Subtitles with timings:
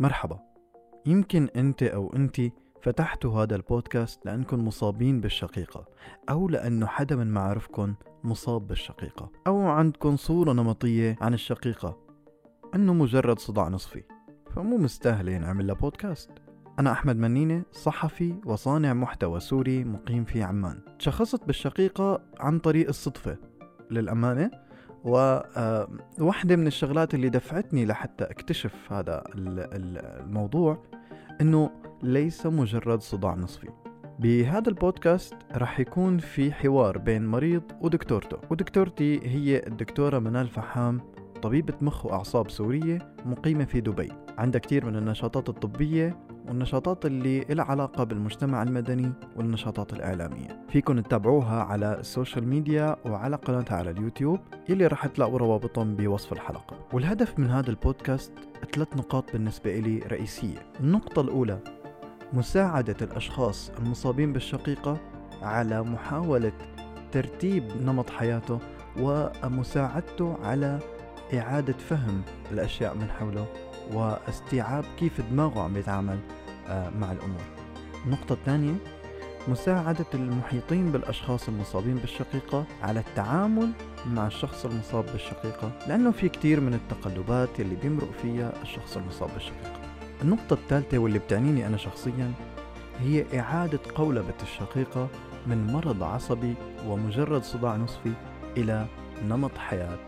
[0.00, 0.38] مرحبا.
[1.06, 2.40] يمكن أنت أو أنت
[2.82, 5.86] فتحتوا هذا البودكاست لأنكم مصابين بالشقيقة
[6.30, 11.98] أو لأنه حدا من معارفكم مصاب بالشقيقة أو عندكم صورة نمطية عن الشقيقة.
[12.74, 14.02] أنه مجرد صداع نصفي
[14.54, 16.30] فمو مستاهلة نعمل له بودكاست.
[16.78, 20.80] أنا أحمد منينة صحفي وصانع محتوى سوري مقيم في عمان.
[20.98, 23.38] تشخصت بالشقيقة عن طريق الصدفة.
[23.90, 24.50] للأمانة
[25.06, 30.82] وواحدة آه، من الشغلات اللي دفعتني لحتى اكتشف هذا الموضوع
[31.40, 31.70] إنه
[32.02, 33.68] ليس مجرد صداع نصفي.
[34.18, 38.36] بهذا البودكاست رح يكون في حوار بين مريض ودكتورته.
[38.50, 41.00] ودكتورتي هي الدكتورة منال فحام
[41.42, 44.12] طبيبة مخ وأعصاب سورية مقيمة في دبي.
[44.38, 50.66] عندها كثير من النشاطات الطبية والنشاطات اللي لها علاقة بالمجتمع المدني والنشاطات الإعلامية.
[50.68, 56.32] فيكن تتابعوها على ال social media وعلى قناتها على اليوتيوب يلي راح تلاقوا روابطهم بوصف
[56.32, 56.76] الحلقة.
[56.92, 58.32] والهدف من هذا البودكاست
[58.74, 60.58] ثلاث نقاط بالنسبة لي رئيسية.
[60.80, 61.58] النقطة الأولى
[62.32, 64.98] مساعدة الأشخاص المصابين بالشقيقة
[65.42, 66.52] على محاولة
[67.12, 68.58] ترتيب نمط حياته
[69.00, 70.78] ومساعدته على
[71.34, 72.22] إعادة فهم
[72.52, 73.46] الأشياء من حوله.
[73.92, 76.18] واستيعاب كيف دماغه عم يتعامل
[76.68, 77.42] آه، مع الأمور.
[78.06, 78.74] النقطة الثانية
[79.48, 83.70] مساعدة المحيطين بالأشخاص المصابين بالشقيقة على التعامل
[84.06, 89.80] مع الشخص المصاب بالشقيقة لأنه في كتير من التقلبات اللي بيمرق فيها الشخص المصاب بالشقيقة.
[90.22, 92.32] النقطة الثالثة واللي بتعنيني أنا شخصيا
[93.00, 95.08] هي إعادة قولبة الشقيقة
[95.46, 96.54] من مرض عصبي
[96.86, 98.12] ومجرد صداع نصفي
[98.56, 98.86] إلى
[99.28, 99.98] نمط حياة.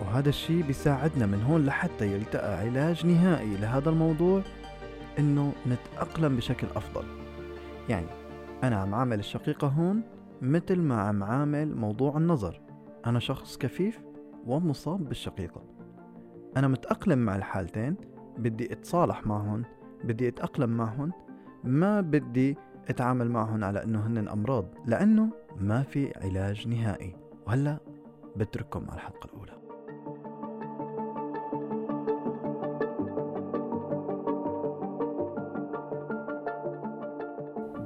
[0.00, 4.42] وهذا الشيء بيساعدنا من هون لحتى يلتقى علاج نهائي لهذا الموضوع
[5.18, 7.04] إنه نتأقلم بشكل أفضل.
[7.88, 8.06] يعني
[8.64, 10.02] أنا عم عامل الشقيقة هون
[10.42, 12.60] مثل ما عم عامل موضوع النظر.
[13.06, 14.00] أنا شخص كفيف
[14.46, 15.62] ومصاب بالشقيقة.
[16.56, 17.96] أنا متأقلم مع الحالتين
[18.38, 19.64] بدي أتصالح معهم
[20.04, 21.12] بدي أتأقلم معهم
[21.64, 22.56] ما بدي
[22.88, 27.16] أتعامل معهم على إنه هن أمراض لأنه ما في علاج نهائي.
[27.46, 27.78] وهلأ
[28.36, 29.39] بترككم مع الحلقة الأولى.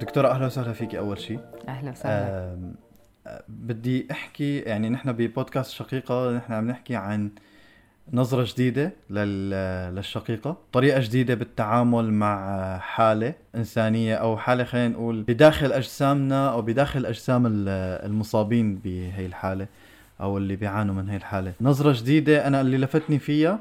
[0.00, 2.56] دكتورة أهلا وسهلا فيك أول شيء أهلا وسهلا.
[3.49, 7.31] بدي أحكي يعني نحن ببودكاست شقيقة نحن عم نحكي عن
[8.12, 16.50] نظرة جديدة للشقيقة طريقة جديدة بالتعامل مع حالة إنسانية أو حالة خلينا نقول بداخل أجسامنا
[16.53, 19.66] أو بداخل أجسام المصابين بهي الحالة
[20.21, 21.53] أو اللي بيعانوا من هي الحالة.
[21.60, 23.59] نظرة جديدة أنا اللي لفتني فيها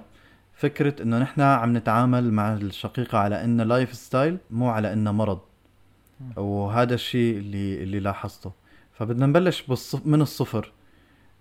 [0.54, 5.40] فكرة إنه نحن عم نتعامل مع الشقيقة على إنه lifestyle مو على إنه مرض.
[6.38, 8.52] وهذا الشيء اللي اللي لاحظته.
[8.92, 10.72] فبدنا نبلش بالصف من الصفر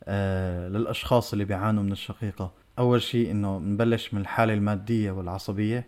[0.04, 2.52] آه للأشخاص اللي بيعانوا من الشقيقة.
[2.78, 5.86] أول شيء إنه نبلش من الحالة المادية والعصبية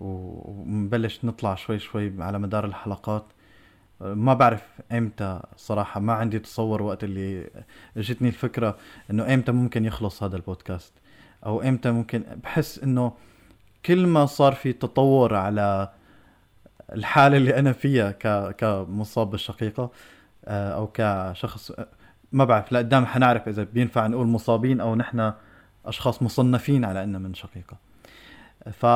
[0.00, 3.24] ونبلش نطلع شوي شوي على مدار الحلقات.
[4.00, 4.62] ما بعرف
[4.92, 7.50] إمتى صراحة ما عندي تصور وقت اللي
[7.96, 8.76] اجتني الفكرة
[9.10, 10.92] إنه إمتى ممكن يخلص هذا البودكاست.
[11.46, 13.12] أو إمتى ممكن بحس إنه
[13.86, 15.92] كل ما صار في تطور على
[16.94, 19.90] الحالة اللي أنا فيها ك كمصاب بالشقيقة
[20.44, 21.86] آه، أو كشخص آه،
[22.32, 25.32] ما بعرف لقدام حنعرف إذا بينفع نقول مصابين أو نحن
[25.86, 27.76] أشخاص مصنفين على اننا من شقيقة.
[28.72, 28.86] ف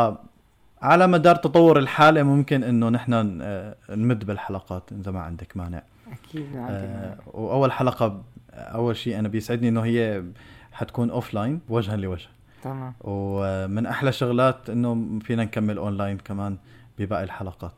[0.83, 5.83] على مدار تطور الحالة ممكن إنه نحن آه، نمد بالحلقات إذا ما عندك مانع.
[6.13, 7.17] أكيد ما عندي مانع.
[7.27, 8.23] وأول حلقة
[8.55, 10.25] أول شيء أنا بيسعدني إنه هي
[10.73, 12.29] حتكون offline وجها لوجه.
[12.63, 12.95] تمام.
[13.01, 16.57] ومن أحلى شغلات إنه فينا نكمل أونلاين كمان
[16.99, 17.73] بباقي الحلقات.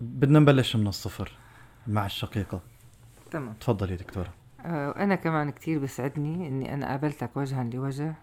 [0.00, 1.32] بدنا نبلش من الصفر
[1.86, 2.60] مع الشقيقة.
[3.30, 3.54] تمام.
[3.60, 4.32] تفضلي دكتورة.
[4.64, 8.14] آه، أنا كمان كتير بسعدني إني أنا قابلتك وجها لوجه.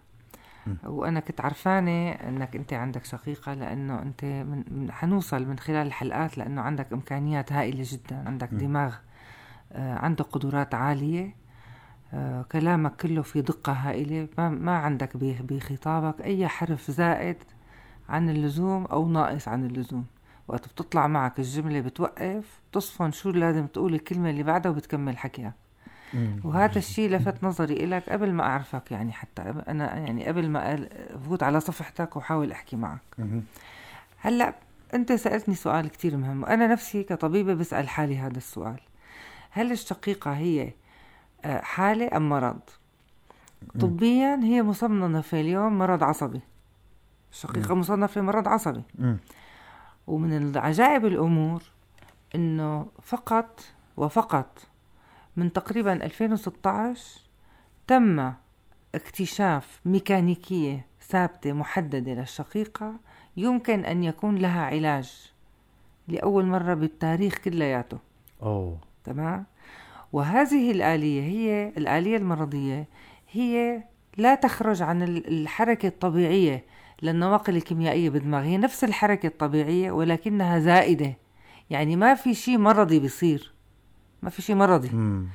[0.68, 0.74] م.
[0.84, 4.26] وأنا كنت عرفانة إنك أنت عندك شقيقة لأنه أنت
[4.70, 8.58] من حنوصل من خلال الحلقات لأنه عندك إمكانيات هائلة جدا عندك م.
[8.58, 8.96] دماغ
[9.72, 11.36] آه، عنده قدرات عالية
[12.14, 17.38] آه، كلامك كله في دقة هائلة ما, ما عندك بخطابك أي حرف زائد
[18.10, 20.06] عن اللزوم أو ناقص عن اللزوم.
[20.52, 25.54] وقت بتطلع معك الجملة بتوقف تصفن شو لازم تقول الكلمة اللي بعدها وبتكمل حكيها.
[26.44, 29.42] وهذا الشيء لفت نظري إلك قبل ما أعرفك يعني حتى.
[29.42, 33.02] أنا يعني قبل ما أفوت على صفحتك وحاول أحكي معك.
[34.18, 34.56] هلأ
[34.94, 38.80] أنت سألتني سؤال كتير مهم وأنا نفسي كطبيبة بسأل حالي هذا السؤال.
[39.52, 40.74] هل الشقيقة هي
[41.46, 42.60] آه، حالة أم مرض؟
[43.80, 46.42] طبيا هي مصنفة اليوم مرض عصبي.
[47.32, 48.84] الشقيقة مصنفة مرض عصبي.
[50.08, 51.64] ومن عجائب الأمور
[52.36, 53.60] إنه فقط
[53.98, 54.60] وفقط
[55.36, 57.22] من تقريبا 2016
[57.88, 58.34] تم
[58.96, 62.94] اكتشاف ميكانيكية ثابتة محددة للشقيقة
[63.38, 65.32] يمكن أن يكون لها علاج
[66.08, 67.98] لأول مرة بالتاريخ كلياته.
[68.44, 68.78] أوه.
[69.04, 69.46] تمام؟
[70.14, 72.88] وهذه الآلية هي الآلية المرضية
[73.32, 73.84] هي
[74.18, 76.64] لا تخرج عن الحركة الطبيعية
[77.02, 81.14] للنواقل الكيميائية بالدماغ هي نفس الحركة الطبيعية ولكنها زائدة
[81.70, 83.54] يعني ما في شيء مرضي بيصير
[84.22, 85.28] ما في شيء مرضي مم.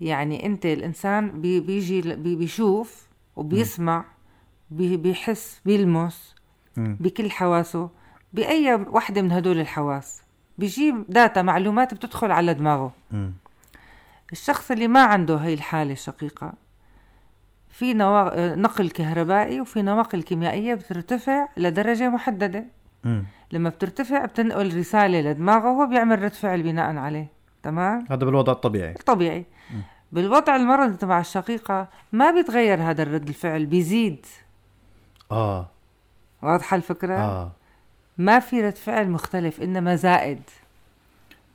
[0.00, 3.06] يعني أنت الإنسان بي بيجي بي بيشوف
[3.36, 4.04] وبيسمع
[4.70, 6.34] بي بيحس بيلمس
[6.76, 6.96] مم.
[7.00, 7.90] بكل حواسه
[8.32, 10.22] بأي وحدة من هدول الحواس
[10.58, 13.32] بيجيب data معلومات بتدخل على دماغه مم.
[14.32, 16.52] الشخص اللي ما عنده هاي الحالة الشقيقة
[17.74, 18.54] في نوا...
[18.54, 22.64] نقل كهربائي وفي نواقل كيميائية بترتفع لدرجة محددة.
[23.04, 23.24] مم.
[23.52, 27.26] لما بترتفع بتنقل رسالة لدماغه وهو بيعمل رد فعل بناء عليه.
[27.62, 28.94] تمام؟ هذا بالوضع الطبيعي.
[28.94, 29.44] طبيعي.
[30.12, 34.26] بالوضع المرضي تبع الشقيقة ما بيتغير هذا الرد الفعل بيزيد.
[35.32, 35.68] آه.
[36.42, 37.52] واضحة الفكرة؟ آه.
[38.18, 40.40] ما في رد فعل مختلف إنما زائد.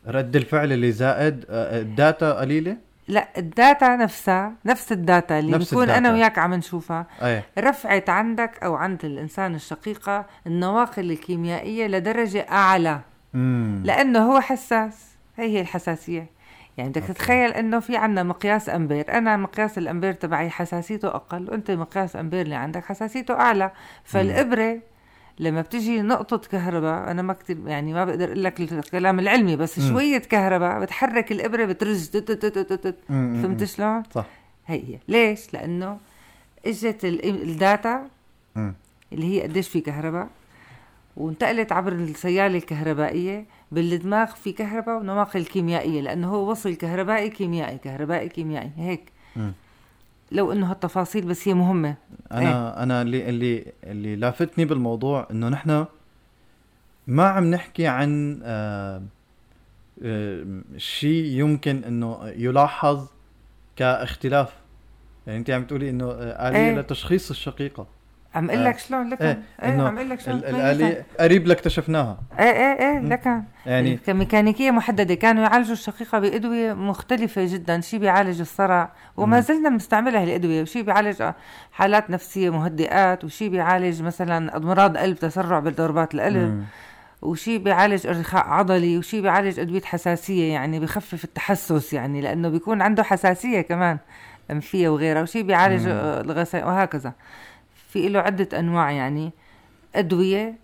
[0.07, 2.77] رد الفعل اللي زائد آه، ال data قليلة؟
[3.09, 6.13] لا ال data نفسها نفس ال data اللي نفس نكون أنا.
[6.13, 7.07] وياك عم نشوفها.
[7.21, 12.99] إيه رفعت عندك أو عند الإنسان الشقيقة النواقل الكيميائية لدرجة أعلى.
[13.33, 13.81] مم.
[13.85, 15.07] لأنه هو حساس.
[15.37, 16.39] هي هي الحساسية.
[16.77, 17.03] يعني بدك.
[17.03, 19.17] تتخيل إنه في عندنا مقياس أمبير.
[19.17, 23.71] أنا مقياس الأمبير تبعي حساسيته أقل وأنت مقياس أمبير اللي عندك حساسيته أعلى.
[24.03, 24.79] فالإبرة
[25.39, 29.79] لما بتجي نقطة كهرباء أنا ما كتير يعني ما بقدر أقول لك الكلام العلمي بس
[29.79, 29.89] مم.
[29.89, 32.09] شوية كهرباء بتحرك الإبرة بترج.
[33.07, 34.25] فهمت شلون؟ صح
[34.67, 35.97] هي هي ليش؟ لأنه
[36.65, 38.07] إجت ال- الداتا.
[39.13, 40.27] اللي هي قديش في كهرباء
[41.17, 48.29] وانتقلت عبر السيالة الكهربائية بالدماغ في كهرباء ونواقل كيميائية لأنه هو وصل كهربائي كيميائي كهربائي
[48.29, 49.03] كيميائي هيك
[49.35, 49.51] مم.
[50.31, 51.95] لو إنه هالتفاصيل بس هي مهمة.
[52.31, 55.85] أنا أنا اللي اللي اللي لافتني بالموضوع إنه نحن
[57.07, 59.01] ما عم نحكي عن آه
[60.03, 63.07] آه شيء يمكن إنه يلاحظ
[63.75, 64.53] كاختلاف.
[65.27, 66.79] يعني أنت عم تقولي إنه آه، آلية إيه.
[66.79, 67.87] لتشخيص الشقيقة.
[68.35, 68.69] عم أقول آه.
[68.69, 72.17] لك شلون لك إيه، إيه إنه عم أقول لك شلون؟ ال- الآلية قريب لك اكتشفناها.
[72.39, 73.09] إيه إيه إيه مم.
[73.13, 78.91] لك يعني كميكانيكية محددة كانوا يعالجوا الشقيقة بأدوية مختلفة جدا شيء بيعالج الصرع.
[79.17, 79.39] وما.
[79.39, 81.23] زلنا بنستعملها الأدوية وشيء بيعالج
[81.71, 86.37] حالات نفسية مهدئات وشيء بيعالج مثلا أمراض قلب تسرع بضربات القلب.
[86.37, 86.63] مم.
[87.21, 93.03] وشيء بيعالج ارتخاء عضلي وشيء بيعالج أدوية حساسية يعني بخفف التحسس يعني لأنه بيكون عنده
[93.03, 93.97] حساسية كمان
[94.51, 95.21] أنفية وغيرها.
[95.21, 97.13] وشيء بيعالج الغثيان وهكذا.
[97.89, 99.31] في له عدة أنواع يعني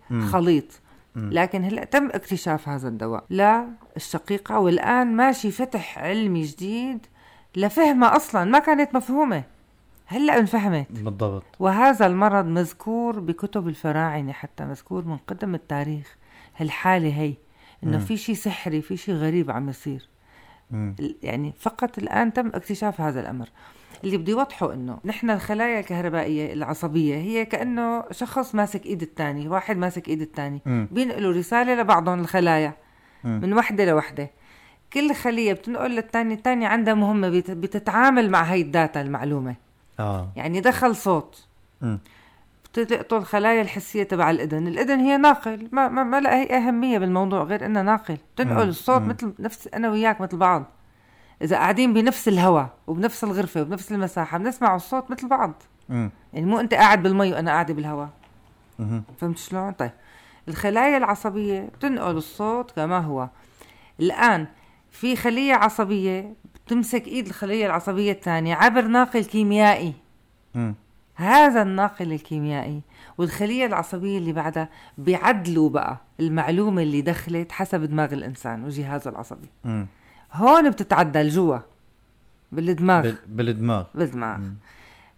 [0.10, 0.26] مم.
[0.26, 0.82] خليط.
[1.16, 3.26] لكن هلأ تم اكتشاف هذا الدواء.
[3.30, 7.06] للشقيقه والآن ماشي فتح علمي جديد
[7.56, 9.44] لفهمها أصلا ما كانت مفهومة.
[10.06, 10.88] هلأ انفهمت.
[10.92, 11.44] بالضبط.
[11.60, 16.16] وهذا المرض مذكور بكتب الفراعنة حتى مذكور من قدم التاريخ.
[16.58, 17.34] هالحالة هي
[17.84, 18.00] إنه.
[18.00, 20.10] في شيء سحري في شيء غريب عم يصير.
[21.24, 23.48] يعني فقط الآن تم اكتشاف هذا الأمر.
[24.04, 29.78] اللي بدي يوضحه إنه نحن الخلايا الكهربائية العصبية هي كأنه شخص ماسك إيد الثاني واحد
[29.78, 30.62] ماسك إيد الثاني.
[30.66, 32.74] بينقلوا رسالة لبعضهم الخلايا
[33.24, 33.40] مم.
[33.44, 34.30] من وحدة لوحدة.
[34.94, 39.56] كل خلية بتنقل للثانية الثانية عندها مهمة بت- بتتعامل مع هاي الداتا المعلومة.
[40.00, 40.30] آه.
[40.36, 41.48] يعني دخل صوت.
[41.82, 42.00] مم.
[42.80, 47.44] بتلقطوا الخلايا الحسية تبع الإذن الإذن هي ناقل ما, ما, ما لها أي أهمية بالموضوع
[47.44, 48.70] غير إنها ناقل تنقل مم.
[48.70, 49.02] الصوت.
[49.02, 50.64] مثل نفس أنا وياك مثل بعض
[51.42, 55.54] إذا قاعدين بنفس الهواء وبنفس الغرفة وبنفس المساحة بنسمع الصوت مثل بعض
[55.90, 56.12] مم.
[56.34, 58.10] يعني مو أنت قاعد بالمي وأنا قاعدة بالهواء.
[59.20, 59.92] فهمت شلون؟ طيب
[60.48, 63.30] الخلايا العصبية بتنقل الصوت كما هو
[64.00, 64.48] الآن
[64.92, 66.34] في خلية عصبية
[66.66, 69.94] بتمسك إيد الخلية العصبية الثانية عبر ناقل كيميائي
[70.56, 70.76] مم.
[71.16, 72.82] هذا الناقل الكيميائي
[73.18, 79.88] والخلية العصبية اللي بعدها بيعدلوا بقى المعلومة اللي دخلت حسب دماغ الإنسان وجهازه العصبي مم.
[80.34, 81.58] هون بتتعدل جوا
[82.52, 84.56] بالدماغ بال- بالدماغ بالدماغ مم.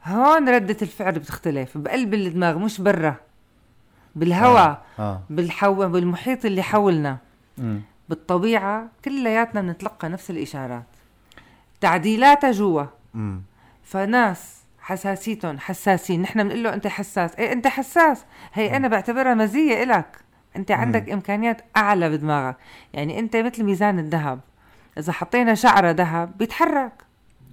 [0.05, 3.15] هون ردة الفعل بتختلف بقلب الدماغ مش برا
[4.15, 5.73] بالهواء آه بالحو...
[5.89, 7.17] بالمحيط اللي حولنا
[7.57, 7.81] مم.
[8.09, 10.83] بالطبيعة كلياتنا بنتلقى نفس الإشارات
[11.81, 12.83] تعديلاتها جوا.
[13.83, 14.57] فناس
[14.87, 16.21] حساسيتهم حساسين.
[16.21, 17.35] نحن بنقول له أنت حساس.
[17.35, 20.17] إيه أنت حساس؟ هي أنا بعتبرها مزية إلك.
[20.55, 22.55] أنت عندك إمكانيات أعلى بدماغك.
[22.93, 24.39] يعني أنت مثل ميزان الذهب.
[24.97, 26.91] إذا حطينا شعره ذهب بيتحرك.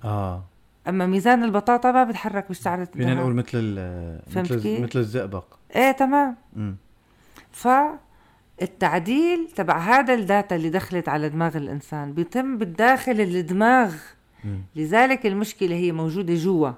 [0.05, 0.45] آه.
[0.89, 3.81] أما ميزان البطاطا ما بيتحرك بالشعره فينا نقول مثل
[4.37, 5.45] مثل؟ مثل الزئبق.
[5.77, 6.37] إيه تمام.
[6.57, 6.77] مم.
[7.53, 13.95] فالتعديل تبع هذا الداتا اللي دخلت على دماغ الإنسان بيتم بالداخل الدماغ.
[14.45, 14.63] مم.
[14.77, 16.71] لذلك المشكلة هي موجودة جوا.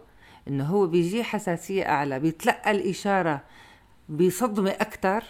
[0.49, 3.41] إنه هو بيجي حساسية أعلى بيتلقى الإشارة
[4.09, 5.25] بصدمة أكثر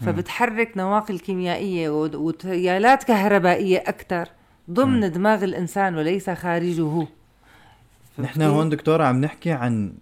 [0.00, 4.28] فبتحرك نواقل كيميائية وت- وتيالات كهربائية أكثر
[4.70, 7.06] ضمن دماغ الإنسان وليس خارجه.
[8.18, 9.92] نحن؟ هون دكتورة عم نحكي عن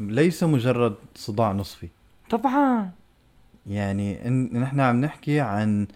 [0.00, 1.88] ليس مجرد صداع نصفي.
[2.30, 2.90] طبعا.
[3.66, 5.86] يعني إن- نحن عم نحكي عن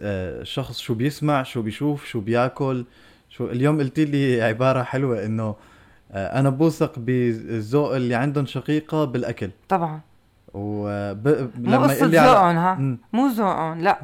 [0.00, 2.84] آه، شخص شو بيسمع شو بيشوف شو بياكل
[3.30, 5.54] شو اليوم قلت لي عبارة حلوة إنه
[6.14, 10.00] أنا بوثق بالذوق اللي عندهم شقيقة بالأكل طبعا
[10.54, 11.50] وب...
[11.58, 12.96] مو قصة ذوقهم ها.
[13.12, 13.98] مو ذوقهم لا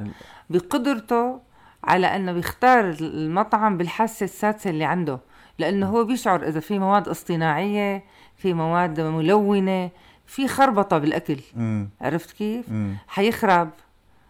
[0.50, 1.40] بقدرته
[1.84, 5.18] على إنه بيختار المطعم بالحاسة السادسة اللي عنده
[5.58, 8.04] لأنه هو بيشعر إذا في مواد اصطناعية
[8.36, 9.90] في مواد ملونة
[10.26, 11.88] في خربطة بالأكل مم.
[12.00, 12.94] عرفت كيف؟ مم.
[13.08, 13.70] حيخرب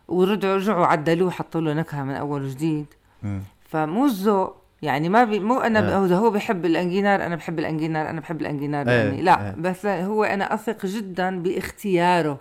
[0.09, 2.87] ورجعوا رجعوا عدلوه حطوا له نكهة من أول وجديد
[3.23, 3.43] مم.
[3.69, 4.57] فمو الذوق
[4.87, 6.07] يعني ما بي مو أنا آه.
[6.07, 6.13] ب...
[6.13, 9.55] هو بحب الأنجينار أنا بحب الأنجينار أنا بحب الأنجينار إيه، يعني لا إيه.
[9.59, 12.41] بس هو أنا أثق جدا باختياره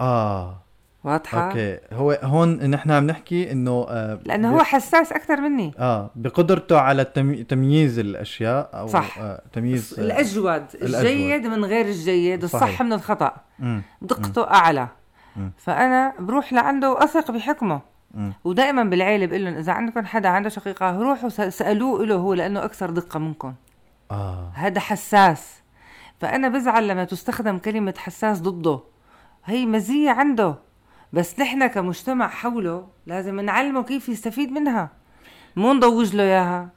[0.00, 0.62] آه
[1.04, 6.10] واضحة أوكي هو هون نحن عم نحكي إنه آه لأنه هو حساس أكثر مني آه
[6.14, 7.44] بقدرته على التمي...
[7.44, 9.18] تمييز الأشياء أو صح.
[9.18, 12.82] آه تمييز آه، الأجود الجيد من غير الجيد الصح صحيح.
[12.82, 13.82] من الخطأ مم.
[14.02, 14.88] دقته أعلى
[15.36, 15.52] مم.
[15.58, 17.80] فأنا بروح لعنده وأثق بحكمه
[18.44, 22.90] ودائما بالعيلة بقول لهم إذا عندكم حدا عنده شقيقة روحوا سألوه له هو لأنه أكثر
[22.90, 23.54] دقة منكم
[24.10, 24.50] آه.
[24.54, 25.60] هذا حساس.
[26.20, 28.80] فأنا بزعل لما تستخدم كلمة حساس ضده.
[29.44, 30.54] هي مزية عنده.
[31.12, 34.90] بس نحن كمجتمع حوله لازم نعلمه كيف يستفيد منها.
[35.56, 36.68] مو نضوج له إياها.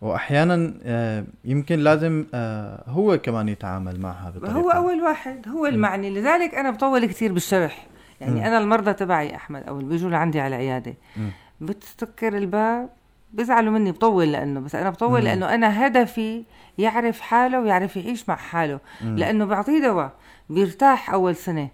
[0.00, 6.10] واحيانا آه يمكن لازم آه هو كمان يتعامل معها بطريقه هو أول واحد هو المعني.
[6.10, 7.86] لذلك أنا بطول كثير بالشرح.
[8.20, 8.46] يعني مم.
[8.46, 11.30] أنا المرضى تبعي أحمد أو اللي بيجوا لعندي على عيادة مم.
[11.60, 12.88] بتسكر الباب
[13.32, 15.24] بزعلوا مني بطول لأنه بس أنا بطول مم.
[15.26, 16.44] لأنه أنا هدفي
[16.78, 19.16] يعرف حاله ويعرف يعيش مع حاله مم.
[19.18, 20.12] لأنه بعطيه دواء
[20.50, 21.68] بيرتاح أول سنة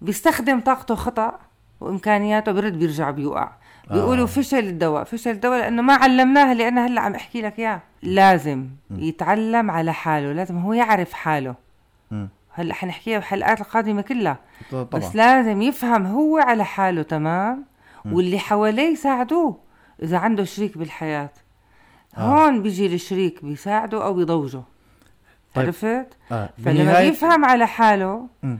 [0.00, 1.38] بيستخدم طاقته خطأ
[1.80, 3.50] وإمكانياته برد بيرجع بيوقع
[3.90, 4.26] بيقولوا آه.
[4.26, 8.66] فشل الدواء فشل الدواء لأنه ما علمناه اللي أنا هلأ عم أحكي لك إياه لازم
[8.90, 11.54] يتعلم على حاله لازم هو يعرف حاله
[12.10, 12.28] مم.
[12.54, 14.38] هلا حنحكيها بالحلقات القادمة كلها.
[14.70, 14.84] طبعا.
[14.92, 17.64] بس لازم يفهم هو على حاله تمام؟
[18.04, 19.58] واللي حواليه يساعدوه
[20.02, 21.30] إذا عنده شريك بالحياة.
[22.16, 22.20] آه.
[22.20, 24.62] هون بيجي الشريك بيساعده أو بيضوجه
[25.54, 25.64] طيب.
[25.66, 26.48] عرفت؟ آه.
[26.64, 28.58] فلما بيفهم على حاله مم.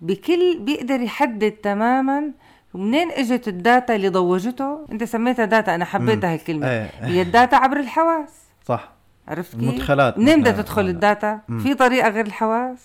[0.00, 2.30] بكل بيقدر يحدد تماما
[2.74, 6.66] منين إجت ال data اللي ضوجته أنت سميتها data أنا حبيتها هالكلمة.
[6.70, 6.90] إيه.
[7.00, 8.40] هي ال data عبر الحواس.
[8.64, 8.88] صح.
[9.28, 10.18] عرفت كيف؟ المدخلات.
[10.18, 10.90] منين بدها نحن- تدخل هلا.
[10.90, 11.58] ال data؟ مم.
[11.58, 12.78] في طريقة غير الحواس؟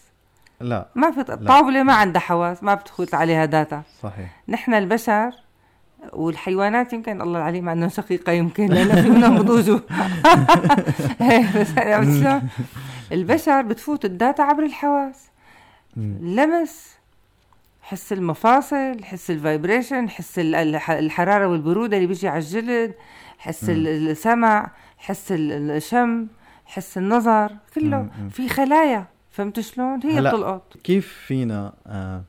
[0.62, 0.88] لا.
[0.96, 4.30] ما في الطاوله ما عندها حواس ما بتدخل عليها data صحيح.
[4.48, 5.32] نحن البشر
[6.14, 9.80] والحيوانات يمكن الله العليم عندهم شقيقة يمكن لأن في منهم بضوجوا؟
[13.12, 15.28] البشر بتفوت ال data عبر الحواس.
[16.22, 16.96] لمس
[17.82, 22.94] حس المفاصل حس ال vibration حس ال- الح- الحرارة والبرودة اللي بيجي على الجلد
[23.38, 26.28] حس ال- السمع حس ال- الشم
[26.66, 28.08] حس النظر كله.
[28.32, 29.06] في خلايا.
[29.36, 30.78] فهمت شلون؟ هي بتلقط.
[30.84, 32.24] كيف فينا آه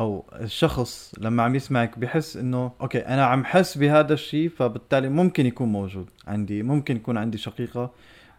[0.00, 5.46] أو الشخص لما عم يسمعك بحس إنه أوكي أنا عم حس بهذا الشيء فبالتالي ممكن
[5.46, 7.90] يكون موجود عندي ممكن يكون عندي شقيقة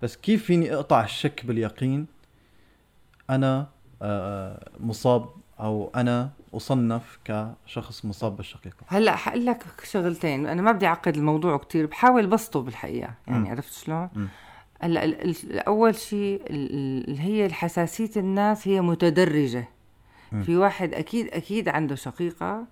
[0.02, 2.08] بس كيف فيني أقطع الشك باليقين؟
[3.30, 3.68] أنا
[4.02, 5.30] آه مصاب
[5.60, 8.84] أو أنا أصنف كشخص مصاب بالشقيقة.
[8.88, 10.48] هلا حقول لك شغلتين.
[10.48, 13.14] أنا ما بدي أعقد الموضوع كتير بحاول بسطه بالحقيقة.
[13.28, 13.48] يعني مم.
[13.48, 14.28] عرفت شلون؟ مم.
[15.68, 16.42] أول شيء
[17.20, 19.68] هي الحساسية الناس هي متدرجة
[20.32, 20.44] مم.
[20.44, 22.66] في واحد أكيد أكيد عنده شقيقة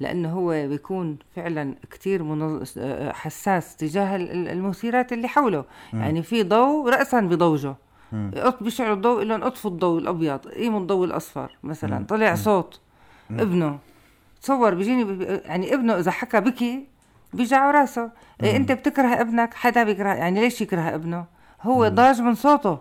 [0.00, 2.78] لأنه هو بيكون فعلا كتير منظ...
[3.12, 6.00] حساس تجاه ال- ال- المثيرات اللي حوله مم.
[6.00, 7.74] يعني في ضوء راسا بضوجه
[8.60, 12.04] بيشعلوا الضوء لهم اطفوا الضوء الأبيض قيموا الضوء الأصفر مثلا مم.
[12.06, 12.34] طلع.
[12.34, 12.80] صوت
[13.30, 13.40] مم.
[13.40, 13.78] ابنه
[14.42, 16.86] تصور بيجيني بي- يعني ابنه إذا حكى بكي
[17.32, 18.10] بيجع راسه
[18.42, 18.56] إيه.
[18.56, 21.24] أنت بتكره ابنك حدا بيكره يعني ليش يكره ابنه
[21.62, 21.88] هو.
[21.88, 22.78] ضاج من صوته.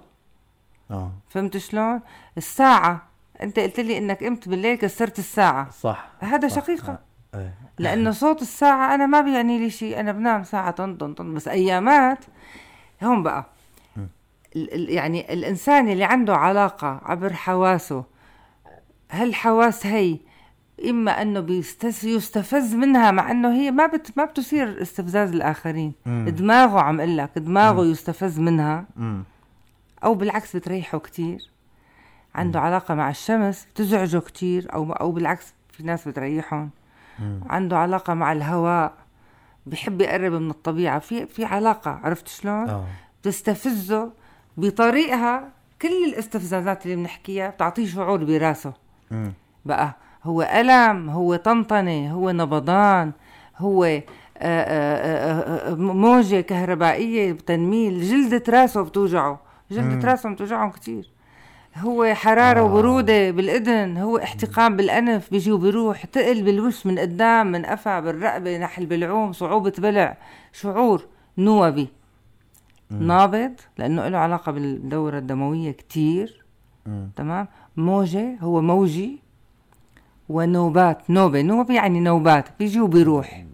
[0.92, 1.12] آه.
[1.30, 2.02] فهمت شلون؟
[2.38, 3.02] الساعة
[3.42, 5.70] أنت قلت لي إنك قمت بالليل كسرت الساعة.
[5.70, 6.08] صح.
[6.20, 6.56] هذا صح.
[6.56, 7.00] شقيقة.
[7.34, 7.38] آه.
[7.38, 7.54] إيه.
[7.80, 10.00] لأنه صوت الساعة أنا ما بيعني لي شيء.
[10.00, 12.26] أنا بنام ساعة طن طن طن بس أيامات.
[13.04, 13.46] هون بقى.
[14.74, 18.04] يعني الإنسان اللي عنده علاقة عبر حواسه
[19.12, 20.18] هالحواس هي
[20.90, 26.30] إما أنه بيستس يستفز منها مع أنه هي ما بت ما بتثير استفزاز الآخرين مم.
[26.30, 29.24] دماغه عم أقول لك دماغه يستفز منها مم.
[30.04, 31.50] أو بالعكس بتريحه كتير
[32.36, 36.70] عنده علاقة مع الشمس بتزعجه كتير أو أو بالعكس في ناس بتريحهم
[37.20, 37.40] مم.
[37.50, 38.94] عنده علاقة مع الهواء
[39.66, 42.86] بحب يقرب من الطبيعة في في علاقة عرفت شلون؟ آه
[43.22, 44.12] بتستفزه
[44.58, 45.50] بطريقها
[45.82, 48.74] كل الاستفزازات اللي بنحكيها بتعطيه شعور براسه
[49.12, 49.34] مم.
[49.66, 53.12] بقى هو ألم هو طنطنة هو نبضان
[53.58, 54.02] هو آه،
[54.44, 59.40] آه، آه، موجة كهربائية تنميل جلدة راسه بتوجعه
[59.72, 61.10] جلدة راسه بتوجعهم كتير.
[61.78, 62.64] هو حرارة آه.
[62.64, 68.86] وبرودة بالإذن هو احتقان بالأنف بيجي وبيروح تقل بالوش من قدام من قفا بالرقبة نحل
[68.86, 70.18] بالعوم صعوبة بلع
[70.54, 71.06] شعور
[71.38, 71.88] نوبي.
[72.92, 76.46] نابض لأنه له علاقة بالدورة الدموية كتير.
[76.86, 77.10] مم.
[77.16, 77.48] تمام؟
[77.78, 79.20] موجة هو موجي.
[80.32, 83.46] ونوبات نوبة نوبة يعني نوبات بيجي وبيروح.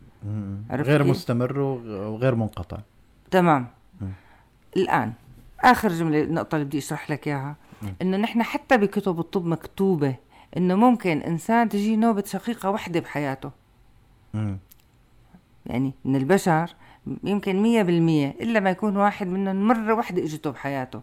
[0.71, 2.77] غير مستمر وغير منقطع.
[3.31, 3.67] تمام.
[4.01, 4.11] مم.
[4.77, 5.13] الآن
[5.59, 7.55] آخر جملة النقطة اللي بدي أشرح لك إياها.
[8.01, 10.15] إنه نحن حتى بكتب الطب مكتوبة
[10.57, 13.51] إنه ممكن إنسان تجي نوبة شقيقة وحدة بحياته.
[14.33, 14.57] مم.
[15.65, 16.75] يعني من البشر
[17.23, 21.01] يمكن مية بالمية إلا ما يكون واحد منهم مرة واحدة إجته بحياته.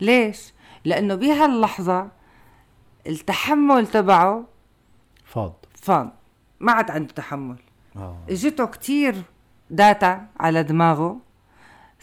[0.00, 0.52] ليش؟
[0.84, 2.08] لأنه بهاللحظة
[3.06, 4.44] التحمل تبعه
[5.36, 6.12] فاض فاض
[6.60, 7.56] ما عاد عنده تحمل.
[7.96, 8.16] آه.
[8.30, 9.14] اجته كتير
[9.70, 11.16] داتا على دماغه.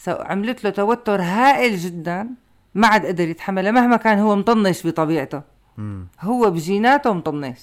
[0.08, 2.28] عملت له توتر هائل جدا.
[2.74, 5.42] ما عاد قدر يتحملها مهما كان هو مطنش بطبيعته.
[5.78, 6.06] مم.
[6.20, 7.58] هو بجيناته مطنش.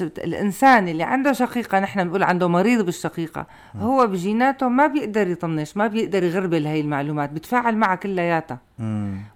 [0.00, 3.80] الإنسان اللي عنده شقيقة نحن بنقول عنده مريض بالشقيقة مم.
[3.80, 8.58] هو بجيناته ما بيقدر يطنش ما بيقدر يغربل هاي المعلومات بتفاعل معها كلياتها.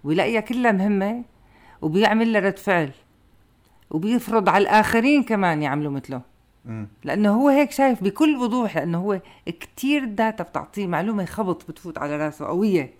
[0.04, 1.24] ويلاقيها كلها مهمة
[1.82, 2.90] وبيعمل لها رد فعل.
[3.94, 6.20] وبيفرض على الآخرين كمان يعملوا مثله.
[7.04, 12.16] لأنه هو هيك شايف بكل وضوح لأنه هو كتير داتا بتعطيه معلومة خبط بتفوت على
[12.16, 12.92] راسه قوية.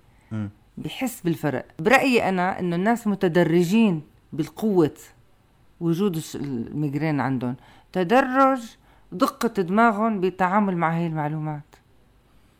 [0.78, 1.64] بحس بالفرق.
[1.78, 4.94] برأيي أنا إنه الناس متدرجين بالقوة
[5.80, 7.56] وجود ال migraine عندهم.
[7.92, 8.76] تدرج
[9.12, 11.76] دقة دماغهم بالتعامل مع هاي المعلومات.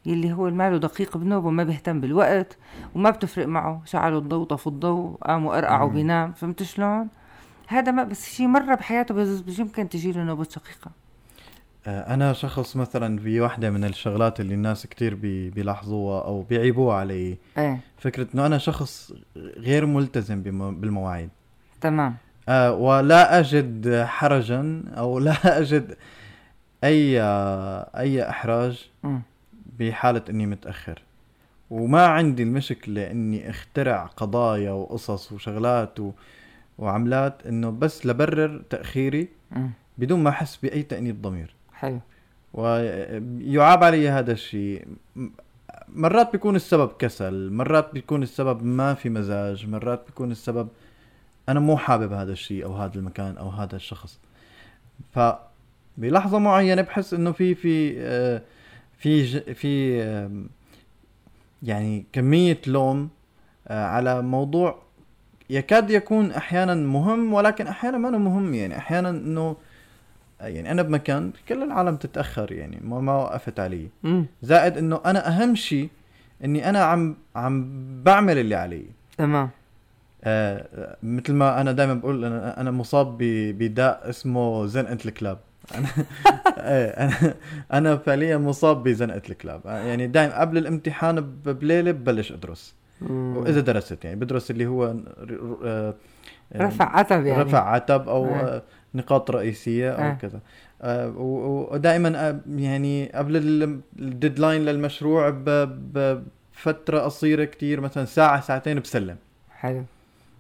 [0.07, 2.57] يلي هو ال ماله دقيق بنوبه ما بيهتم بالوقت
[2.95, 3.83] وما بتفرق معه.
[3.85, 7.09] شعلوا الضوء طفوا الضوء قاموا أرقعوا بينام فهمت شلون؟
[7.66, 10.91] هذا ما بس شي مرة بحياته بس يمكن تجي له نوبة شقيقة.
[11.86, 16.97] آه، أنا شخص مثلا في واحدة من الشغلات اللي الناس كتير بي بيلاحظوها أو بيعيبوها
[16.97, 17.39] علي.
[17.58, 21.28] إيه؟ فكرة إنه أنا شخص غير ملتزم بالمواعيد.
[21.80, 22.17] تمام.
[22.49, 25.97] آه ولا أجد حرجا أو لا أجد
[26.84, 27.21] أي
[27.97, 29.19] أي إحراج م.
[29.78, 31.02] بحالة إني متأخر.
[31.71, 36.10] وما عندي المشكلة إني أخترع قضايا وقصص وشغلات و...
[36.78, 39.28] وعملات إنه بس لبرر تأخيري
[39.99, 41.54] بدون ما أحس بأي تأنيب ضمير.
[41.73, 42.00] حلو.
[42.54, 44.87] ويعاب علي هذا الشيء.
[45.89, 50.69] مرات بيكون السبب كسل مرات بيكون السبب ما في مزاج مرات بيكون السبب
[51.49, 54.19] أنا مو حابب هذا الشيء أو هذا المكان أو هذا الشخص.
[55.15, 55.21] ف
[55.99, 58.43] بلحظة معينة بحس إنه في في آه،
[58.99, 59.99] في في
[61.63, 63.08] يعني كمية لوم
[63.69, 64.82] آه، على موضوع
[65.50, 68.54] يكاد يكون أحيانا مهم ولكن أحيانا ما مهم.
[68.54, 69.57] يعني أحيانا إنه
[70.41, 73.89] يعني أنا بمكان كل العالم تتأخر يعني ما ما وقفت علي
[74.43, 75.89] زائد إنه أنا أهم شيء
[76.45, 77.69] إني أنا عم عم
[78.02, 78.85] بعمل اللي علي.
[79.19, 79.50] تمام.
[80.25, 83.19] آه مثل ما أنا دائما بقول أنا أنا مصاب
[83.59, 85.39] بداء اسمه زنقة الكلاب.
[85.75, 85.89] أنا
[86.59, 87.35] إيه أنا
[87.73, 89.61] أنا فعليا مصاب بزنقة الكلاب.
[89.65, 92.75] يعني دائما قبل الامتحان بليلة ببلش أدرس.
[93.02, 94.95] وإذا درست يعني بدرس اللي هو
[95.65, 95.95] آه،
[96.57, 97.43] رفع عتب يعني.
[97.43, 98.63] رفع عتب أو آه.
[98.95, 100.15] نقاط رئيسية أو آه.
[100.15, 100.41] كذا.
[100.83, 103.37] آه ودائما آه، يعني قبل
[103.99, 105.30] الديدلاين للمشروع
[105.95, 109.17] بفترة قصيرة كتير مثلا ساعة ساعتين بسلم.
[109.50, 109.83] حلو.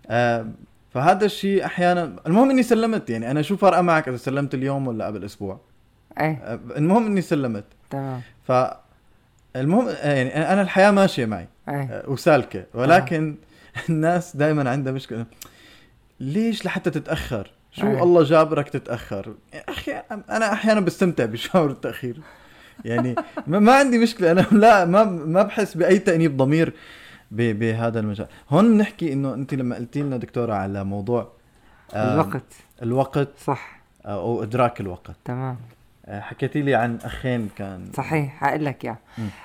[0.08, 0.46] آه
[0.90, 3.30] فهذا الشيء أحيانا المهم إني سلمت يعني.
[3.30, 5.60] أنا شو فارقة معك إذا سلمت اليوم ولا قبل أسبوع؟
[6.20, 6.60] إيه.
[6.76, 7.64] المهم إني سلمت.
[7.90, 8.20] تمام.
[8.48, 8.52] ف
[9.56, 12.02] المهم يعني أنا الحياة ماشية معي أي.
[12.06, 12.64] وسالكة.
[12.74, 13.36] ولكن
[13.76, 13.80] آه.
[13.88, 15.26] الناس دائما عندها مشكلة
[16.20, 18.02] ليش لحتى تتأخر؟ شو أي.
[18.02, 19.34] الله جابرك تتأخر؟
[19.68, 19.92] أخي
[20.30, 22.20] أنا أحيانا بستمتع بشعور التأخير.
[22.84, 23.14] يعني
[23.46, 24.30] ما عندي مشكلة.
[24.30, 26.72] أنا لا ما ما بحس بأي تأنيب ضمير
[27.30, 28.26] بهذا المجال.
[28.50, 31.32] هون بنحكي إنه أنت لما قلتي لنا دكتورة على موضوع
[31.94, 32.52] الوقت.
[32.82, 33.80] الوقت صح.
[34.06, 35.16] أو إدراك الوقت.
[35.24, 35.50] تمام.
[35.50, 35.56] آه،
[36.08, 38.98] حكيتي لي عن أخين كان صحيح هقول لك اياه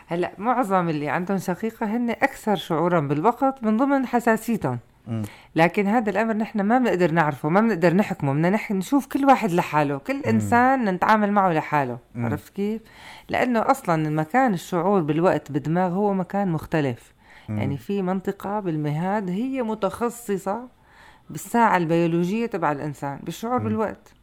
[0.07, 4.79] هلأ معظم اللي عندهم شقيقة هن أكثر شعورا بالوقت من ضمن حساسيتهم
[5.55, 8.59] لكن هذا الأمر نحن ما بنقدر نعرفه ما بنقدر نحكمه بدنا.
[8.71, 10.21] نشوف كل واحد لحاله كل.
[10.21, 11.97] إنسان نتعامل معه لحاله.
[12.15, 12.81] عرفت كيف
[13.29, 17.13] لأنه أصلا مكان الشعور بالوقت بالدماغ هو مكان مختلف.
[17.49, 20.67] يعني في منطقة بالمهاد هي متخصصة
[21.29, 23.57] بالساعة البيولوجية تبع الإنسان بالشعور.
[23.57, 24.13] بالوقت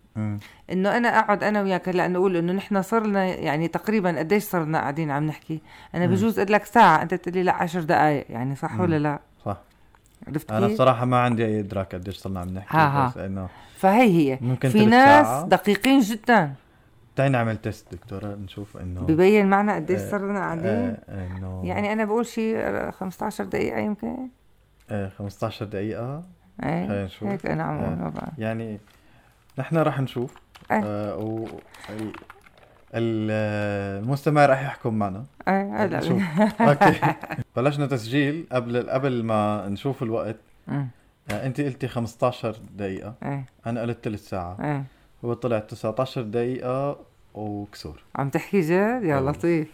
[0.73, 5.11] إنه أنا أقعد أنا وياك هلأ نقول إنه نحن صرنا يعني تقريبا قديش صرنا قاعدين
[5.11, 5.61] عم نحكي
[5.95, 8.81] أنا بجوز أقول لك ساعة أنت تقول لي لا 10 دقائق يعني صح مم.
[8.81, 9.57] ولا لا صح
[10.29, 13.09] عرفت أنا؟ بصراحة ما عندي أي إدراك قديش صرنا عم نحكي ها ها.
[13.09, 15.47] بس إنه فهي هي ممكن في ناس ساعة.
[15.47, 16.53] دقيقين جدا
[17.17, 21.93] تعي نعمل test دكتوره نشوف إنه ببين معنا قديش آه، صرنا قاعدين آه، إنه يعني
[21.93, 24.17] أنا بقول شيء 15 دقيقة يمكن
[24.91, 26.23] آه، 15 دقيقة
[26.63, 27.09] إيه.
[27.23, 28.09] هيك أنا عم آه.
[28.09, 28.33] بقى.
[28.39, 28.79] يعني
[29.59, 30.35] نحن راح نشوف.
[30.71, 30.81] إيه.
[30.85, 31.45] آه و
[32.95, 33.31] ال-
[34.03, 35.25] المستمع راح يحكم معنا.
[35.49, 36.23] هلا نشوف.
[36.61, 37.15] Okay.
[37.57, 40.37] بلشنا تسجيل قبل قبل ما نشوف الوقت.
[40.69, 40.89] أمم،
[41.31, 43.15] آه انت قلتي 15 دقيقة.
[43.23, 43.45] إيه.
[43.67, 44.57] أنا قلت ثلث ساعة.
[44.61, 44.85] إيه.
[45.25, 46.99] هو طلع 19 دقيقة
[47.35, 48.03] وكسور.
[48.17, 49.21] عم تحكي جد؟ يا أيوة.
[49.31, 49.69] لطيف.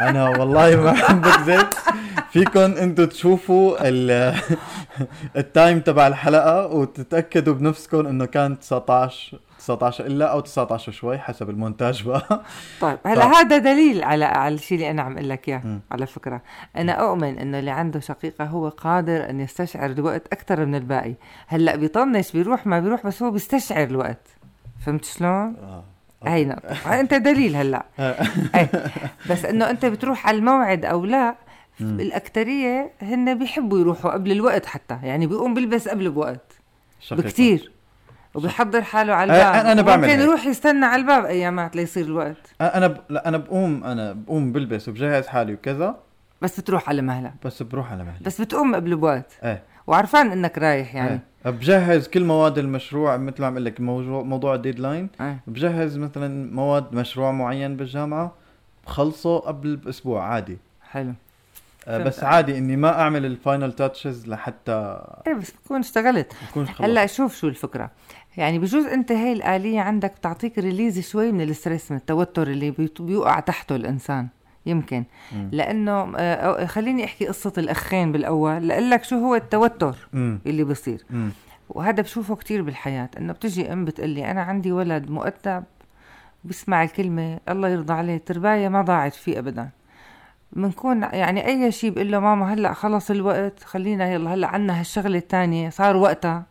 [0.00, 1.66] أنا والله ما عم بكذب
[2.36, 4.34] فيكم أنتم تشوفوا ال-
[5.36, 12.02] التايم تبع الحلقة وتتأكدوا بنفسكم انه كان 19 19 إلا أو 19 شوي حسب المونتاج
[12.02, 12.42] بقى
[12.80, 13.34] طيب هلا طيب.
[13.34, 15.78] هذا دليل على على الشيء اللي أنا عم أقول لك إياه.
[15.90, 16.40] على فكرة
[16.76, 21.14] أنا أؤمن إنه اللي عنده شقيقة هو قادر إن يستشعر الوقت أكثر من الباقي
[21.46, 24.26] هلأ بيطنش بيروح ما بيروح بس هو بيستشعر الوقت
[24.86, 25.84] فهمت شلون آه.
[26.24, 27.86] هي نقطة أنت دليل هلأ.
[29.30, 31.34] بس إنه أنت بتروح على الموعد أو لا
[31.80, 32.00] مم.
[32.00, 34.98] الاكثريه هن بيحبوا يروحوا قبل الوقت حتى.
[35.02, 36.52] يعني بيقوم بيلبس قبل بوقت.
[37.00, 37.22] شقيقة.
[37.22, 37.72] بكتير.
[38.34, 39.66] وبيحضر حاله على الباب.
[39.66, 40.20] أنا بعمل ممكن.
[40.20, 42.54] يروح يستنى على الباب أيامات ليصير الوقت.
[42.60, 43.00] أنا ب...
[43.08, 45.96] لا أنا بقوم أنا بقوم بلبس وبجهز حالي وكذا.
[46.42, 47.32] بس بتروح على مهلك.
[47.44, 49.32] بس بروح على مهلي بس بتقوم قبل بوقت.
[49.44, 49.62] إيه.
[49.86, 51.20] وعرفان إنك رايح يعني.
[51.46, 51.50] إيه.
[51.50, 55.40] بجهز كل مواد المشروع مثل ما عم لك موضوع موضوع ال deadline إيه.
[55.46, 58.32] بجهز مثلا مواد مشروع معين بالجامعة
[58.86, 60.58] بخلصه قبل باسبوع عادي.
[60.90, 61.12] حلو.
[61.88, 66.32] بس عادي إني ما أعمل ال final touches لحتى إيه بس بتكون اشتغلت.
[66.54, 67.90] خلص هلأ شوف شو الفكرة.
[68.36, 72.74] يعني بجوز أنت هاي الآلية عندك بتعطيك release شوي من ال stress من التوتر اللي
[73.00, 74.28] بيوقع تحته الإنسان
[74.66, 75.04] يمكن.
[75.32, 75.48] مم.
[75.52, 78.68] لأنه آه، خليني أحكي قصة الأخين بالأول.
[78.68, 81.04] لأقول لك شو هو التوتر امم اللي بصير.
[81.10, 81.30] امم
[81.68, 83.10] وهذا بشوفه كتير بالحياة.
[83.18, 85.64] إنه بتجي أم بتقلي أنا عندي ولد مؤدب
[86.44, 89.68] بيسمع الكلمة الله يرضى عليه ترباية ما ضاعت فيه أبدا.
[90.56, 95.18] بنكون يعني أي شيء بقول له ماما هلأ خلص الوقت خلينا يلا هلأ عنا هالشغلة
[95.18, 96.46] التانية صار وقتها.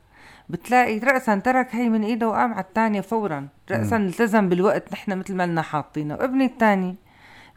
[0.50, 3.48] بتلاقي رأسا ترك هي من إيده وقام على الثانية فورا.
[3.72, 6.16] رأسا التزم بالوقت نحن مثل ما لنا حاطينه.
[6.16, 6.96] وابني الثاني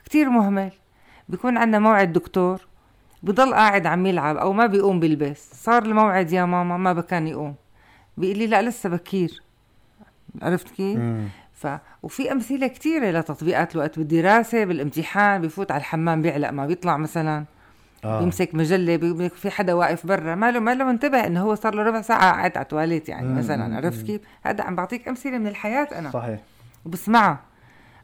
[0.05, 0.73] كتير مهمل.
[1.29, 2.67] بيكون عندنا موعد دكتور.
[3.23, 7.55] بضل قاعد عم يلعب أو ما بيقوم بيلبس صار الموعد يا ماما ما بكان يقوم.
[8.17, 9.43] بيقول لي لا لسه بكير.
[10.43, 10.99] عرفت كيف؟
[11.59, 11.67] ف
[12.03, 13.99] وفي أمثلة كثيره لتطبيقات الوقت.
[13.99, 17.45] بالدراسه بالامتحان بفوت على الحمام بيعلق ما بيطلع مثلا.
[18.05, 18.21] آه.
[18.21, 20.35] بيمسك مجلة بيمسك في حدا واقف برا.
[20.35, 23.29] ما له ما له منتبه إنه هو صار له ربع ساعة قاعد على التواليت يعني
[23.29, 23.69] مم، مثلا.
[23.69, 24.07] مم، عرفت مم.
[24.07, 26.11] كيف؟ هذا عم بعطيك أمثلة من الحياة أنا.
[26.11, 26.41] صحيح.
[26.87, 27.41] وبسمعها.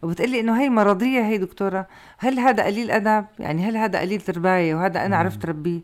[0.03, 1.87] وبتقلي إنه هي مرضية هي دكتورة.
[2.19, 5.81] هل هذا قليل أدب؟ يعني هل هذا قليل ترباية؟ وهذا أنا عرفت ربيه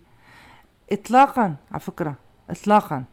[0.92, 2.14] اطلاقا على فكرة
[2.50, 3.04] اطلاقا.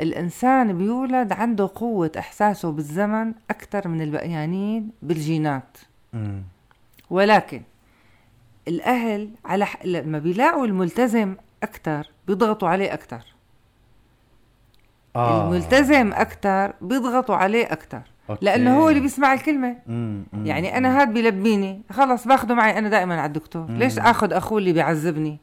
[0.00, 5.78] الإنسان بيولد عنده قوة إحساسه بالزمن أكثر من البقيانين بالجينات.
[6.14, 6.42] امم
[7.10, 7.62] ولكن
[8.68, 9.76] الأهل على ح...
[9.84, 13.20] لما بيلاقوا الملتزم أكثر بيضغطوا عليه أكثر
[15.16, 15.46] آه.
[15.46, 17.66] الملتزم أكثر بيضغطوا عليه
[18.30, 18.44] أوكي.
[18.44, 19.76] لأنه هو اللي بيسمع الكلمة.
[19.86, 21.82] مم، مم، يعني أنا هاد بيلبيني.
[21.90, 23.70] خلص باخده معي أنا دائما على الدكتور.
[23.70, 23.76] مم.
[23.76, 25.38] ليش آخذ أخوه اللي بيعذبني؟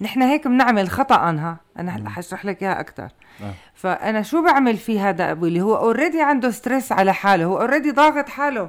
[0.00, 3.08] نحن هيك بنعمل خطأ ها أنا هلا حشرح لك إياها أكثر
[3.42, 3.54] آه.
[3.74, 7.44] فأنا شو بعمل في هذا أبوي؟ اللي هو already عنده stress على حاله.
[7.44, 8.68] هو already ضاغط حاله.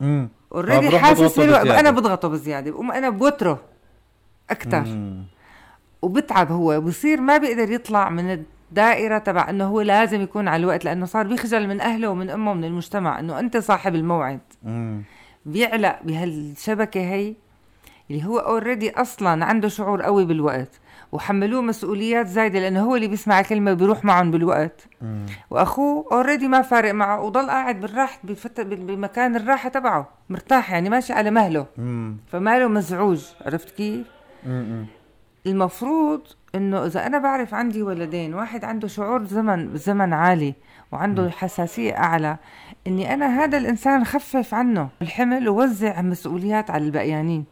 [0.00, 1.80] امم already حاسس بزيادة.
[1.80, 2.70] أنا بضغطه بزيادة.
[2.70, 3.60] بقوم أنا بوتره
[4.50, 4.84] أكثر.
[6.02, 6.80] وبتعب هو.
[6.80, 8.30] بصير ما بيقدر يطلع من
[8.70, 12.50] الدائرة تبع إنه هو لازم يكون على الوقت لأنه صار بيخجل من أهله ومن أمه
[12.50, 14.40] ومن المجتمع إنه أنت صاحب الموعد.
[14.62, 15.02] مم.
[15.46, 17.34] بيعلق بهالشبكة هي.
[18.10, 20.80] اللي هو already أصلا عنده شعور قوي بالوقت
[21.12, 25.26] وحملوه مسؤوليات زايدة لأنه هو اللي بيسمع الكلمة وبيروح معهم بالوقت مم.
[25.50, 28.60] وأخوه already ما فارق معه وضل قاعد بالراحة بفت...
[28.60, 32.16] بمكان الراحة تبعه مرتاح يعني ماشي على مهله مم.
[32.32, 34.06] فماله مزعوج عرفت كيف؟
[34.46, 34.86] مم.
[35.46, 36.20] المفروض
[36.54, 40.54] إنه إذا أنا بعرف عندي ولدين واحد عنده شعور زمن زمن عالي
[40.92, 42.36] وعنده حساسية أعلى
[42.86, 47.44] إني أنا هذا الإنسان خفف عنه الحمل ووزع مسؤوليات على البقيانين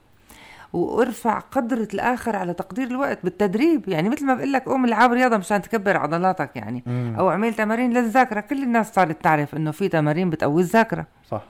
[0.74, 3.88] وارفع قدرة الآخر على تقدير الوقت بالتدريب.
[3.88, 6.82] يعني مثل ما بقول لك قوم العب رياضة مشان تكبر عضلاتك يعني.
[6.86, 7.16] مم.
[7.18, 8.40] أو اعمل تمارين للذاكرة.
[8.40, 11.06] كل الناس صارت تعرف إنه في تمارين بتقوي الذاكرة.
[11.30, 11.42] صح.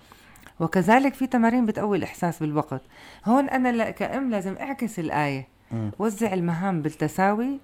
[0.60, 2.80] وكذلك في تمارين بتقوي الإحساس بالوقت.
[3.24, 5.48] هون أنا لا- كأم لازم أعكس الآية.
[5.72, 5.90] مم.
[5.98, 7.60] وزع المهام بالتساوي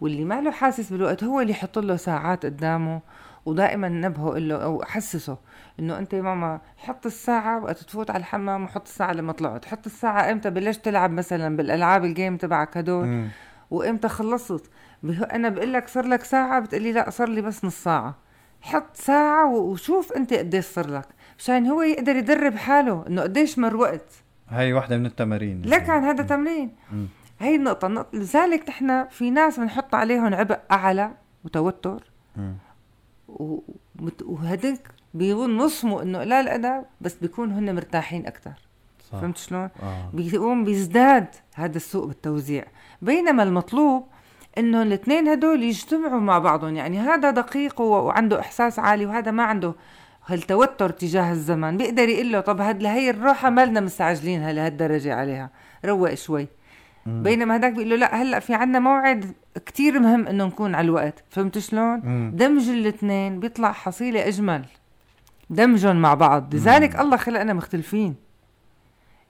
[0.00, 3.00] واللي ما له حاسس بالوقت هو اللي يحط له ساعات قدامه
[3.46, 5.36] ودائما نبهه له أو حسسه
[5.80, 9.64] إنه أنت ماما حط الساعة وقت تفوت على الحمام وحط الساعة لما طلعت.
[9.64, 13.28] حط الساعة إمتى؟ بلشت تلعب مثلا بالألعاب الجيم تبعك هدول.
[13.70, 14.70] وإمتى خلصت؟
[15.04, 18.14] أنا بقول لك صار لك ساعة بتقولي لا صار لي بس نص ساعة.
[18.60, 21.08] حط ساعة وشوف أنت قديش صار لك.
[21.38, 24.22] مشان هو يقدر يدرب حاله إنه قديش مر وقت.
[24.48, 25.62] هاي واحدة من التمارين.
[25.62, 26.76] لك عن هذا تمرين.
[26.92, 27.06] مم.
[27.40, 27.86] هي النقطة.
[27.86, 31.10] النقطة لذلك نحن في ناس بنحط عليهم عبء أعلى
[31.44, 32.10] وتوتر.
[32.36, 32.54] مم.
[35.14, 38.52] وهديك بينصموا إنه قلال ادب بس بيكون هن مرتاحين أكثر
[39.12, 39.20] صح.
[39.20, 40.10] فهمت شلون؟ آه.
[40.12, 42.64] بيقوم بيزداد هذا السوق بالتوزيع.
[43.02, 44.06] بينما المطلوب
[44.58, 46.76] إنه الاثنين هدول يجتمعوا مع بعضهم.
[46.76, 49.74] يعني هذا دقيق وعنده إحساس عالي وهذا ما عنده
[50.26, 51.76] هالتوتر تجاه الزمن.
[51.76, 55.50] بيقدر يقول له طب هاد لهي الراحه مالنا مستعجلينها لهالدرجه عليها.
[55.84, 56.48] روق شوي.
[57.06, 57.22] مم.
[57.22, 59.32] بينما هداك بيقول له لا هلأ في عنا موعد
[59.66, 61.24] كتير مهم إنه نكون على الوقت.
[61.30, 62.00] فهمت شلون.
[62.36, 64.64] دمج الاثنين بيطلع حصيلة أجمل.
[65.52, 68.14] دمجهم مع بعض لذلك الله خلقنا مختلفين.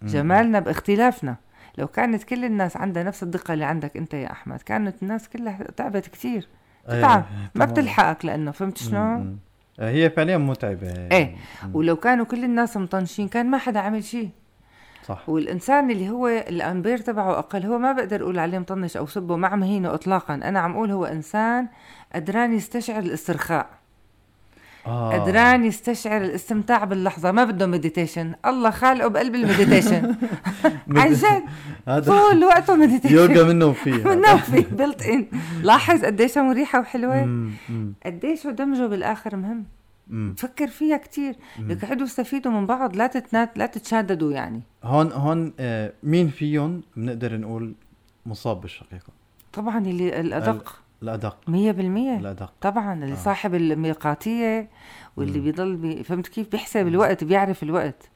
[0.03, 1.37] جمالنا باختلافنا
[1.79, 5.59] لو كانت كل الناس عندها نفس الدقة اللي عندك أنت يا أحمد كانت الناس كلها
[5.77, 6.49] تعبت كتير
[6.89, 7.69] إيه، تتعب ما تمام.
[7.69, 8.79] بتلحقك لأنه فهمت.
[8.79, 9.39] شلون.
[9.81, 11.37] آه، هي فعليا متعبة إيه.
[11.65, 11.77] مم.
[11.77, 14.29] ولو كانوا كل الناس مطنشين كان ما حدا عمل شيء
[15.07, 19.37] صح والإنسان اللي هو الامبير تبعه أقل هو ما بقدر أقول عليه مطنش أو سبه
[19.37, 21.69] ما عم هينه اطلاقا أنا عم أقول هو إنسان
[22.15, 23.67] قدران يستشعر الاسترخاء
[24.87, 25.13] آه.
[25.19, 27.33] قدران يستشعر الاستمتاع باللحظة.
[27.33, 30.15] ما بده meditation الله خالقه بقلب ال meditation
[30.97, 32.05] عن جد.
[32.05, 35.27] طول وقته meditation يوجا منه وفيه منه في built in
[35.63, 37.49] لاحظ قديش مريحة وحلوة.
[38.07, 39.65] قديش دمجه بالآخر مهم.
[40.39, 41.35] فكر فيها كتير.
[41.59, 42.97] لك اقعدوا استفيدوا من بعض.
[42.97, 44.61] لا تتنات لا تتشاددوا يعني.
[44.85, 47.75] هون هون آه، مين فيهم بنقدر نقول
[48.27, 49.13] مصاب بالشقيقة؟
[49.53, 50.82] طبعا اللي الأدق.
[51.03, 51.37] الأدق.
[51.49, 52.53] 100% الأدق.
[52.61, 53.17] طبعا اللي آه.
[53.17, 54.69] صاحب الميقاتية
[55.17, 55.45] واللي مم.
[55.45, 56.03] بيضل بي...
[56.03, 58.11] فهمت كيف؟ بيحسب الوقت بيعرف الوقت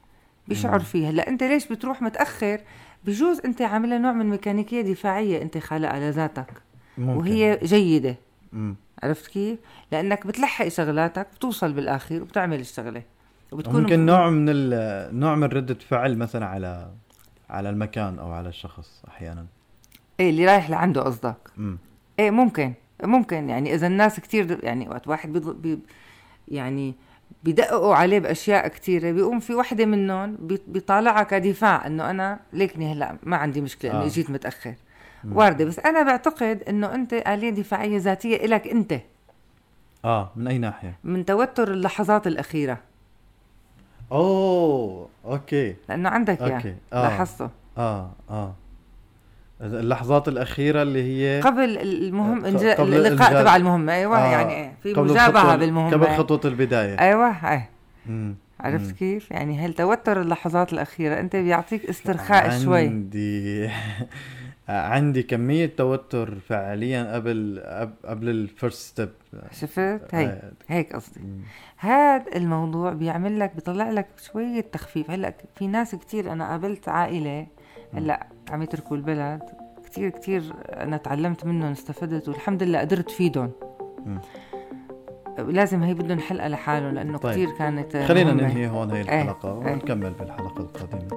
[0.48, 0.84] بيشعر مم.
[0.84, 2.60] فيه هلا أنت ليش بتروح متأخر؟
[3.04, 6.52] بجوز أنت عاملها نوع من ميكانيكية دفاعية أنت خالقها لذاتك
[6.98, 7.18] ممكن.
[7.18, 8.16] وهي جيدة.
[8.52, 8.76] مم.
[9.02, 9.58] عرفت كيف؟
[9.92, 13.02] لأنك بتلحق شغلاتك بتوصل بالاخير وبتعمل الشغلة.
[13.52, 15.18] وبتكون ممكن نوع من ال...
[15.20, 16.90] نوع من ردة فعل مثلا على
[17.50, 19.46] على المكان أو على الشخص أحيانا.
[20.20, 21.36] إيه اللي رايح لعنده قصدك.
[22.18, 22.72] إيه ممكن
[23.04, 23.48] ممكن.
[23.48, 25.48] يعني إذا الناس كتير يعني وقت واحد بيض...
[25.62, 25.78] بي
[26.48, 26.94] يعني
[27.44, 33.16] بيدققوا عليه بأشياء كتيرة بيقوم في وحدة منهم بي- بيطالعها كدفاع إنه أنا ليكني هلأ
[33.22, 34.08] ما عندي مشكلة اني آه.
[34.08, 34.74] جيت متأخر.
[35.32, 35.64] واردة.
[35.64, 38.94] بس أنا بعتقد إنه أنت آلية دفاعية ذاتية إلك أنت.
[40.04, 42.78] آه من أي ناحية؟ من توتر اللحظات الأخيرة.
[44.12, 45.76] أوه okay.
[45.88, 46.68] لأنه عندك okay.
[46.68, 47.02] اياه آه.
[47.02, 47.50] لاحظته.
[47.78, 48.54] آه آه.
[49.60, 53.42] اللحظات الأخيرة اللي هي قبل المهم إنجاء قبل اللقاء.
[53.42, 54.32] تبع المهمة أيوه آه.
[54.32, 57.70] يعني إيه، في مجابهة بالمهمة قبل خطوة البداية أيوه إيه.
[58.60, 58.94] عرفت مم.
[58.98, 63.68] كيف؟ يعني هالتوتر اللحظات الأخيرة أنت بيعطيك استرخاء شوي عندي
[64.68, 69.08] عندي كمية توتر فعليا قبل قب- قبل ال first step
[69.52, 71.20] شفت؟ هي هيك قصدي
[71.76, 77.46] هذا الموضوع بيعمل لك بيطلع لك شوية تخفيف هلأ في ناس كتير أنا قابلت عائلة
[77.94, 79.42] هلا عم يتركوا البلد
[79.84, 83.50] كتير كتير أنا تعلمت منهم استفدت والحمد لله قدرت فيدهم.
[85.38, 87.32] لازم هي بدهم حلقة لحالهم لأنه طيب.
[87.32, 88.48] كتير كانت خلينا مهمة.
[88.52, 89.72] ننهي هون هي إيه، الحلقة إيه.
[89.72, 91.15] ونكمل بالحلقة القادمة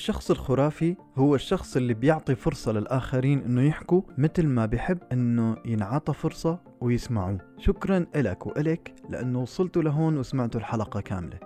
[0.00, 6.12] الشخص الخرافي هو الشخص اللي بيعطي فرصة للآخرين إنه يحكوا مثل ما بيحب إنه ينعطى
[6.12, 7.38] فرصة ويسمعوه.
[7.58, 11.38] شكرا إلك وإلك لأنه وصلتوا لهون وسمعتوا الحلقة كاملة.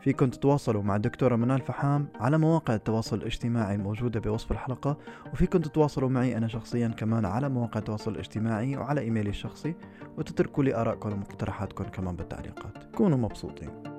[0.00, 4.98] فيكم تتواصلوا مع الدكتورة منال فحام على مواقع التواصل الاجتماعي الموجودة بوصف الحلقة
[5.32, 9.74] وفيكم تتواصلوا معي أنا شخصيا كمان على مواقع التواصل الاجتماعي وعلى إيميلي الشخصي
[10.18, 12.94] وتتركوا لي آرائكم ومقترحاتكم كمان بالتعليقات.
[12.94, 13.89] كونوا مبسوطين.